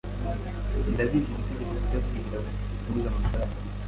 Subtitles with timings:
[0.91, 2.39] Ndabigira itegeko kutazigera
[2.85, 3.57] nguza amafaranga.